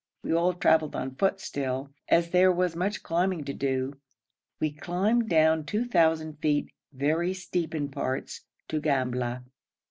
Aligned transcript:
We 0.23 0.33
all 0.33 0.53
travelled 0.55 0.95
on 0.95 1.13
foot 1.13 1.39
still, 1.39 1.91
as 2.09 2.31
there 2.31 2.51
was 2.51 2.75
much 2.75 3.03
climbing 3.03 3.43
to 3.43 3.53
do. 3.53 3.97
We 4.59 4.71
climbed 4.71 5.29
down 5.29 5.65
2,000 5.65 6.39
feet, 6.39 6.71
very 6.91 7.35
steep 7.35 7.75
in 7.75 7.89
parts, 7.89 8.41
to 8.69 8.81
Gambla. 8.81 9.43